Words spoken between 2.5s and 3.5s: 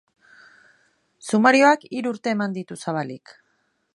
ditu zabalik.